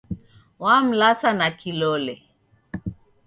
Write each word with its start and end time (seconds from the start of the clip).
Wamlasa 0.63 1.29
na 1.39 1.47
kilole. 1.59 2.15